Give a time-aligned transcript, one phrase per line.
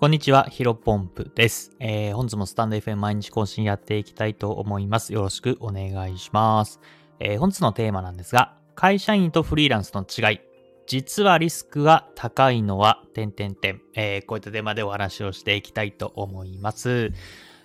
[0.00, 1.72] こんにちは、ヒロポンプです。
[1.80, 5.12] えー、本日もスタンド FM 毎日更新やっていきたいと思います。
[5.12, 6.78] よろしくお願いします。
[7.18, 10.40] えー、本日のテーマなんですが、会社員とフリーランスの違い。
[10.86, 13.82] 実はリスクが高いのは、点々点。
[13.96, 17.10] えー、こういったテーマでお話をしていきたいと思います。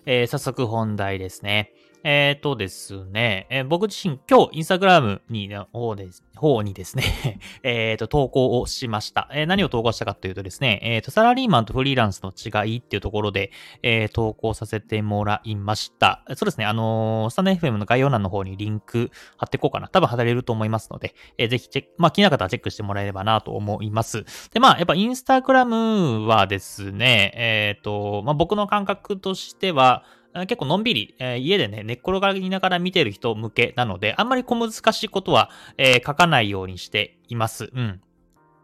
[0.08, 1.72] えー、早速本題ですね。
[2.04, 9.30] えっ、ー、とですね、えー、僕自身今日インスタグラムにの方で方にですね えっと、投稿をしました。
[9.32, 16.24] えー、何を投稿したかというとですね、えっ、と、サラリーマンとフリーランスの違いっていうところで、え投稿させてもらいました。
[16.36, 19.88] そうですね、あのスタンド FM の概要欄の方にリンク貼っていこうかな。
[19.88, 24.26] 多分貼られると思いますので、えぜひチェック、まあ、気になる方はチェックしてもらえればなと思います。
[24.54, 30.04] で、まあ、やっぱインスタグラムはですね、えっ、と、まあ、僕の感覚としては、
[30.42, 37.70] 結構のんびり、えー、家でね、寝っ転がりながら見てる人向けなので、あんまり小難しいことは、えー、書かないようにしています。
[37.74, 38.02] うん。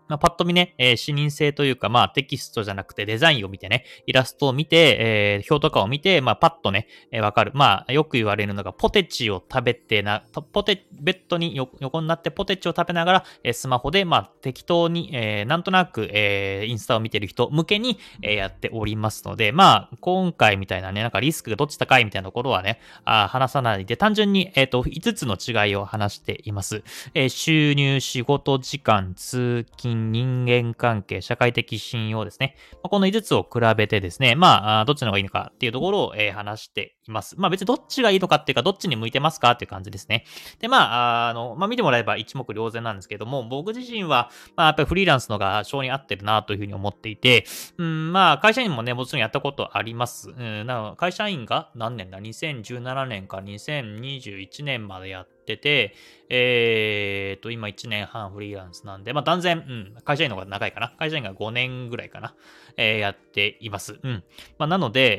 [0.10, 7.52] まあ、パッと見ね、えー、視認性というか、まあ、テキストじゃなくてデザインを見てね、イラストを見て、えー、表とかを見て、まあ、パッとね、えー、わかる。
[7.54, 26.84] まあ、よく言われるのが、ポテチを食べてな、ポテ、ベッドに横になってポテチを食べながら、えー、スマホで、まあ、適当に、えー、なんとなく、えー、インスタを見てる人向けに、えー、やっておりますので、まあ、今回みたいなね、なんかリスクがどっち高いみたいなところはね、あ話さないで、単純に、えっ、ー、と、5つの違いを話しています。
[27.14, 32.56] えー、収入、仕事時間、通勤、人間関係、社会的信用ですね。
[32.82, 37.36] この5つを比べてですね、まあ、どっちの方がいいのかっていうところを、え、話しています。
[37.38, 40.26] まあ別にどっちがいいのかっていうか、どっちに向いてますかっていう感じですね。
[40.60, 47.46] で、まあ、あの、まあ見てもらえば一目瞭然なんですけども、僕自身は、まあやっぱりフリーランスのが性に合ってるなというふうに思っていて、
[47.78, 50.30] うん、まあ会社員もね、もちろんやったことあります。
[50.30, 55.94] うん、な会社員が何年だ ?2017 年か2021年までやってて、
[56.32, 60.94] えーと、今1年半フリーランスなんで、まあ断然、うん、会社員の方が長いかな。
[60.98, 62.36] 会社員が5年ぐらいかな。
[62.78, 64.00] えー、やっています。
[64.02, 64.24] うん。
[64.60, 65.18] まあなので、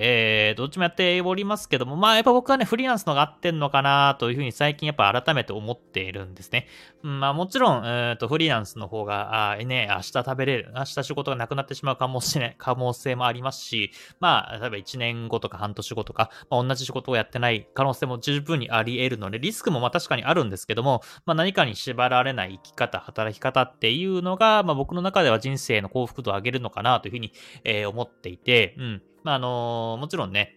[0.49, 6.69] えー、どっちもやっておりますけども、まあやっぱ僕はね、フリーランスのが合ってんのかなというふうに最近やっぱ改めて思っているんですね。
[7.03, 27.33] うん、まあもちろん、えー、と、フリーランスの方が、あね、明日食べれる、明日仕事がなくなってしまうかもしれない、可能性もありますし、まあ、例えば1年後とか半年後とか、まあ、同じ仕事をやってない可能性も十分にあり得るので、リスクもまあ確かにあるんですけども、まあ何かに縛られない生き方、働き方っていうのが、まあ僕の中では人生の幸福度を上げるのかなというふうに、
[27.65, 29.03] えー、思っていて、うん。
[29.23, 30.57] まあ、あのー、もちろんね、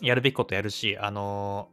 [0.00, 1.68] やるべきことやるし、あの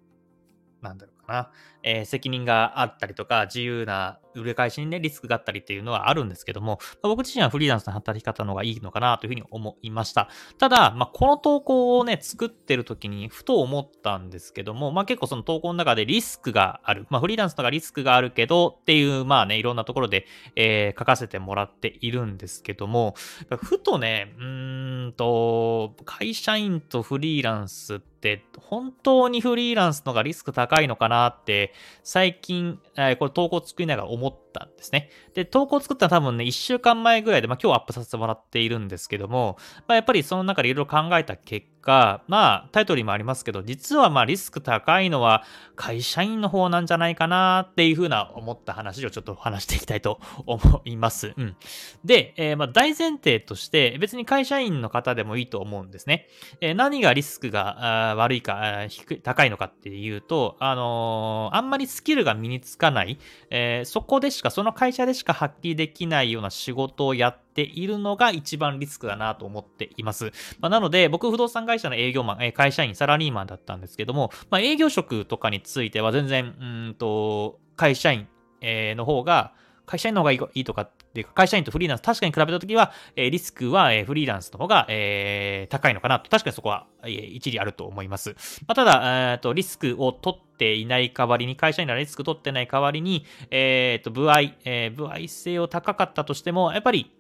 [0.82, 1.52] ー、なんだろうな。
[1.84, 10.30] えー、責任があったりとか、自由な売り返しにね、リスクがあったりっていうのはあるんですけども、まあ、僕自身はフリーランスの働き方の方がいいのかなというふうに思いました。
[10.58, 17.08] ただ、まあ、この投稿をね、作ってる時にふと思ったんですけども、まあ、結構その投稿の中でリスクがある。
[17.10, 20.26] まあ、フリーランスとかリスクがあるけどっていう、まあね、いろんなところで、
[20.56, 23.16] えー、書かせてもらっているんですけども、
[23.64, 31.74] ふとね、うーんと、会社員とフリーランスって本当にフリーランスのがリスク高いのかなって
[32.04, 32.80] 最近、
[33.20, 35.10] これ投稿作りながら思ったんですね。
[35.34, 39.58] で、投稿作ったのは多分ね、1週間前ぐらいで、まあ今日アップさせてもらっているんですけども、
[39.88, 45.44] まあやっぱりその中でいろいろ考えた結果、まあタイトルにもありますけど、実はまあリスク高いのは
[45.76, 51.34] 会社員の方なんじゃないかなっていうふうな思った話をちょっと話していきたいと思います。
[51.36, 51.56] うん。
[52.06, 56.28] で、えー、まあ大前提として別に会社員の方でもいいと思うんですね。
[56.62, 63.20] えー、何がリスクが悪いか低い、高いのかっていうと、あのー、あんまりスキルが身につかない、
[63.50, 70.32] えー、そこでししか、その会社でしか発揮できないような仕事をやっているのが一番リスクだなと思っています。
[70.60, 78.28] まあ、なので、僕、不動産会社の営業マン、え会社員、サラリーマンだったんですけども、まあ、営業職とかについては全然、うんと、会社員、
[78.64, 79.54] の方が、
[79.92, 84.86] 会社員の方がいいとかっていうか、会社員とフリーランス、確かに比べたときは、リスクは、フリーランスの方が、
[85.70, 88.34] 高いのかなと、確かにそこは、一理あると思います。
[88.74, 94.54] ただ、リスクを取っていない代わりに、会社員ならリスク取ってない代わりに、えーと、部合、
[94.96, 97.12] 部合性を高かったとしても、やっぱり、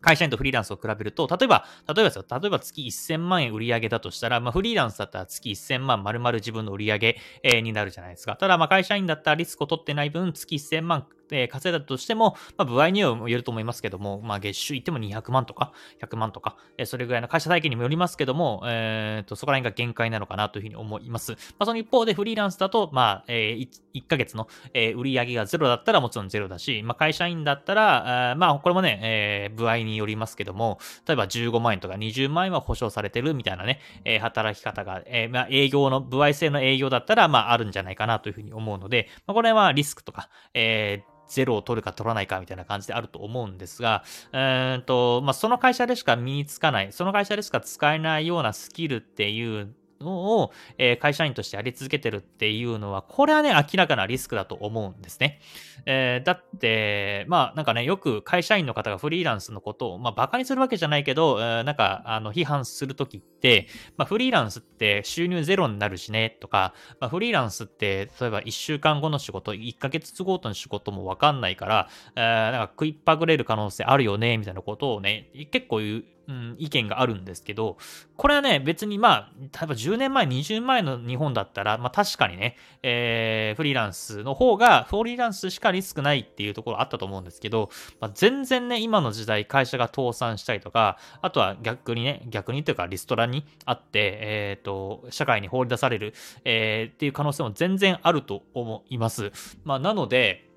[0.00, 1.64] 会社員とフリーランスを比べると、例えば、
[1.94, 7.16] 例えば、例えば月1000万円売り上げだとしたら、まあ、フリーランスだったら月1000万丸々自分の売り上げ、
[7.62, 8.34] になるじゃないですか。
[8.34, 21.32] ただ、まあ、会社員だったらリスクを取ってない分、月1000万えー、稼いだとしても、まあ、部合には言えると思いますけども、まあ、月収いっても200万とか、100万とか、えー、それぐらいの会社体験にもよりますけども、えー、とそこら辺が限界なのかなというふうに思います。
[21.32, 55.40] まあ、その一方でフリーランスだと、まあ、えー、1, 1ヶ月の、えー、売上がゼロだったらもちろんゼロだし、まあ、会社員だったら、あまあ、これもね、えー、部合によりますけども、例えば15万円とか20万円は保証されてるみたいなね、えー、働き方が、えー、まあ、営業の、部合制の営業だったら、まあ、あるんじゃないかなというふうに思うので、まあ、これはリスクとか、えーゼロを取るか取らないかみたいな感じであると思うんですが、うーとまあ、その会社でしか身につかない、その会社でしか使えないようなスキルっていうのを、え、会社員としてやり続けてるっていうのは、これはね、明らかなリスクだと思うんですね。
[55.86, 63.66] えー、だって、まあなんかね、よく会社員の方がフリーランスのことを、まあバカにするわけじゃないけど、えー、なんか、あの、批判するときって、
[63.96, 77.76] まあフリーランスって収入ゼロになるしね、とか、まあフリーランスって、例えば1週間後の仕事、1ヶ月ごとの仕事もわかんないから、えー、なんか食いっぱぐれる可能性あるよね、みたいなことをね、結構言う、ん、意見があるんですけど、
[78.16, 87.70] これはね、別にまあ、例えば10年前、20年前の日本だったら、まあ確かにね、えー、フリーランスの方が、フリーランスしかリスクないっていうところあったと思うんですけど、
[88.00, 96.14] まあ、全然ね、今の時代会社が倒産したりとか、あとは逆にね、逆にというかリストラにあって、えっ、ー、と、社会に放り出される、
[96.44, 99.32] えー、っていう可能性も全然あると思います。
[99.64, 100.51] まあなので、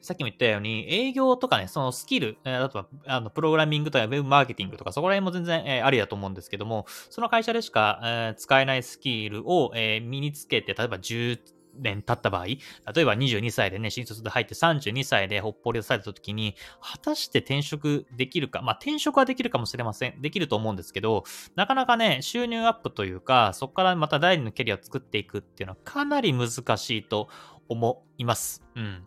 [0.00, 11.38] さっきも言ったように、営業とかね、そのスキル、えー、あとは、あの、プログラミングとかウェブマーケティングとか、そこら辺も全然、えー、ありだと思うんですけども、その会社でしか、えー、使えないスキルを、え、身につけて、例えば10
[11.74, 12.58] 年経った場合、例
[12.96, 20.20] えば22歳でね、新卒で入って32歳でほっぽり出された時に、果たして転職できるか、まあ転職はできるかもしれません。
[20.20, 21.24] できると思うんですけど、
[21.56, 27.28] なかなかね、収入アップというか、そこからまた第二のキャリアを作っていくっていうのはかなり難しいと
[27.68, 28.62] 思います。
[28.74, 29.06] うん。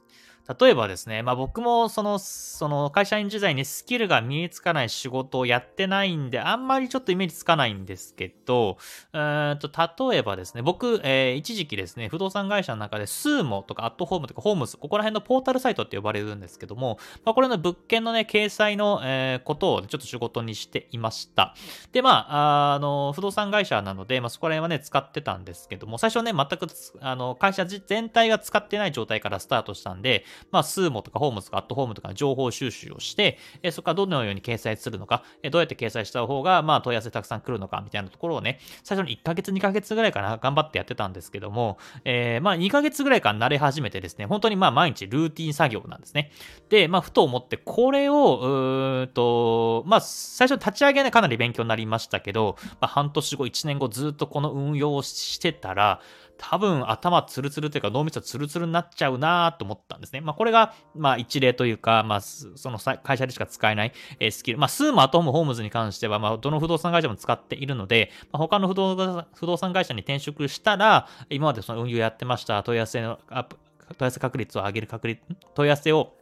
[0.60, 8.78] 例えばですね、まあ僕もその、その会社員時代にスキルが身につかない仕事をやってないんで、あんまりちょっとイメージつかないんですけど、
[9.14, 9.70] うんと、
[10.12, 21.56] 例えばですね、僕、えー、一時期ですね、不動産会社の中でスーモとかアットホームとかホームズ、ここら辺のポータルサイトって呼ばれるんですけども、まあこれの物件のね、掲載の、えー、ことをちょっと仕事にしていました。
[21.94, 26.68] で、まあ、あの、不動産会社なので、まあそこら辺はね、使ってたんですけども、最初ね、全く、
[27.00, 46.32] あの、会社全体が使ってない状態からスタートしたんで、まあ、スーモとかホームズとかアットホームとか情報収集をして、えそこからどのように掲載するのか、えどうやって掲載した方が、まあ、問い合わせたくさん来るのか、みたいなところをね、最初に1ヶ月、2ヶ月ぐらいかな、頑張ってやってたんですけども、えー、まあ、2ヶ月ぐらいから慣れ始めてですね、本当にまあ、毎日ルーティン作業なんですね。
[46.70, 56.02] で、まあ、ふと思って、これを、うーんと、まあ、最初立ち上げはね、かなり勉強になりましたけど、まあ、半年後、1年後、ずっとこの運用をしてたら、
[56.50, 60.20] 多分頭ツルツルというか脳みそツルツルになっちゃうなと思ったんですね。
[60.20, 63.94] まあこれが、まあ一例というか、まあその会社でしか使えない
[64.30, 64.58] スキル。
[64.58, 73.58] まあスーマートムホームズに関しては、まあどの不動産会社も使っているので、まあ、他の不動産会社に転職したら、今までその運用やってました問い合わせのアップ
[73.90, 75.22] 問い合わせ確率を上げる確率、
[75.56, 76.14] 問い合わせを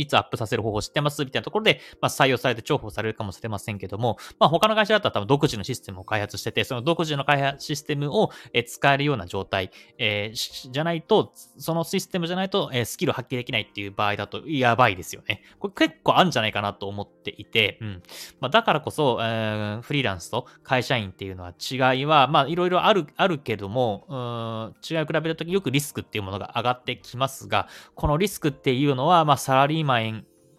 [0.00, 1.24] いつアップさせる方法知ってます？
[1.24, 8.30] みたいなところで、まあ、採用されて重宝されるかもしれませんけども、まあ、他の会社だったら多分独自のシステムを開発してて、その独自の開発システムを
[8.66, 15.42] 使えるような状態、えー、じゃないと、そのシステムじゃないと、え、スキル発揮できないっていう場合だとやばいですよね。
[15.58, 18.02] これ結構あるんじゃないかなと思っていて、うん。
[18.40, 29.89] まあ、だからこそ、えー、フリーランスと会社員っていうのは違いは、まあ、いろいろある、あるけども、うん、違いを比べるときよくリスクっていうものが上がってきますが、このリスクっていうのは、まあ、サラリーマン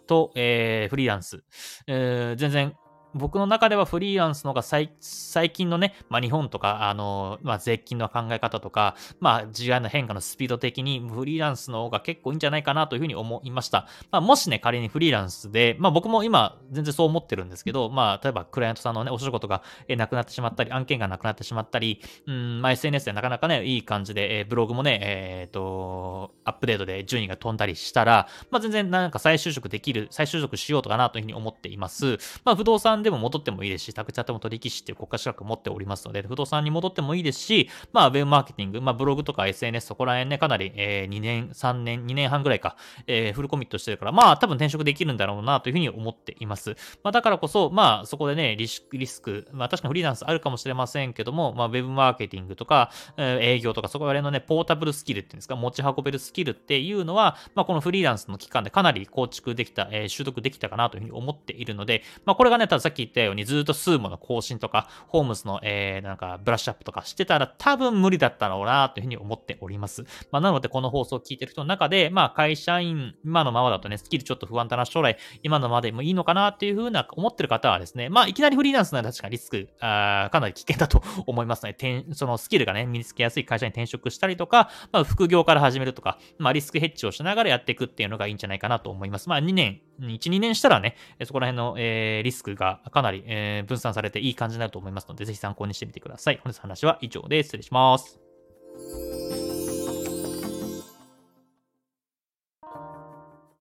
[0.07, 1.43] と、えー、フリーランス、
[1.87, 2.73] えー、全然
[3.13, 13.87] 僕の中ではフリーランスの方が最近のね、まあ、日本とか、あの、まあ、税金の考え方とか、まあ、時代の変化のスピード的にフリーランスの方が結構いいんじゃないかなというふうに思いました。
[14.11, 32.17] まあ、もしね、仮にフリーランスで、まあ、僕も今全然そう思ってるんですけど、まあ、例えばクライアントさんのね、お仕事が、なくなってしまったり、案件がなくなってしまったり、うん、まあ、SNS でなかなかね、いい感じで、えー、ブログもね、えっ、ー、と、アップデートで順位が飛んだりしたら、まあ、全然なんか再就職できる、再就職しようとかなというふうに思っています。
[32.43, 42.75] まあ、不動産でも戻ってもいいですし、宅地建物取引士っていう国家資格持っておりますので、不動産に戻ってもいいですし、まあ、ウェブマーケティング、まあ、ブログとか SNS そこら辺ね、かなり、えー、2年、3年、2年半ぐらいか、
[43.07, 46.75] えー、フルコミットしてるから、まあ、多分転職できるんだろうなというふうに思っています。
[47.03, 70.03] まあ、だからこそ、まあ、そこでね、リスク、リスク、まあ、確かにフリーランスあるかもしれませんけども、まあ、ウェブマーケティングとか、えー、営業とか、そこら辺のね、ポータブルスキルっていうんですか、持ち運べるスキルっていうのは、まあ、このフリーランスの期間でかなり構築できた、えー、習得できたかなというふうに思っているので、まあ、これがね、たださっき言ったように、ずっとスーモの更新とか、ホームズの、えー、なんか、ブラッシュアップとかしてたら多分無理だったろうな、というふうに思っております。
[70.31, 89.29] まあ、なので、この放送を聞いてる人の中で、まあ、会社員、今のままだとね、スキルちょっと不安だな、将来、今のままでもいいのかな、っていうふうな思ってる方はですね、まあ、いきなりフリーランスなら確かにリスク、あかなり危険だと思いますので、そのスキルがね、身につけやすい会社に転職したりとか、まあ、副業から始めるとか、まあ、リスクヘッジをしながらやっていくっていうのがいいんじゃないかなと思います。
[89.29, 90.95] まあ、2年、1、2年したらね、
[91.25, 96.39] そこら辺の、えー、リスクがかなり、えー、分散されていい感じになると思いますので、ぜひ参考にしてみてください。
[96.43, 97.47] 本日の話は以上です。
[97.47, 99.40] 失礼します。